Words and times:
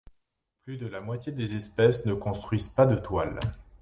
Plus 0.63 0.77
de 0.77 0.87
la 0.87 0.99
moitié 0.99 1.31
des 1.31 1.53
espèces 1.53 2.07
ne 2.07 2.15
construisent 2.15 2.69
pas 2.69 2.87
de 2.87 2.95
toile. 2.95 3.39